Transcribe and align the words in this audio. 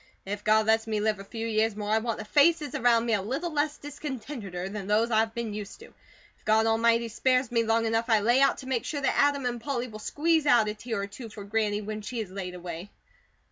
If 0.25 0.43
God 0.43 0.65
lets 0.65 0.87
me 0.87 0.99
live 0.99 1.19
a 1.19 1.23
few 1.23 1.45
years 1.45 1.75
more, 1.75 1.91
I 1.91 1.99
want 1.99 2.17
the 2.17 2.25
faces 2.25 2.73
around 2.73 3.05
me 3.05 3.13
a 3.13 3.21
little 3.21 3.53
less 3.53 3.77
discontenteder 3.77 4.67
than 4.73 4.87
those 4.87 5.11
I've 5.11 5.35
been 5.35 5.53
used 5.53 5.77
to. 5.81 5.85
If 6.39 6.43
God 6.43 6.65
Almighty 6.65 7.07
spares 7.07 7.51
me 7.51 7.61
long 7.63 7.85
enough, 7.85 8.05
I 8.09 8.19
lay 8.21 8.41
out 8.41 8.57
to 8.57 8.67
make 8.67 8.83
sure 8.83 9.01
that 9.01 9.15
Adam 9.19 9.45
and 9.45 9.61
Polly 9.61 9.87
will 9.87 9.99
squeeze 9.99 10.47
out 10.47 10.67
a 10.67 10.73
tear 10.73 11.01
or 11.01 11.05
two 11.05 11.29
for 11.29 11.43
Granny 11.43 11.81
when 11.81 12.01
she 12.01 12.19
is 12.19 12.31
laid 12.31 12.55
away." 12.55 12.89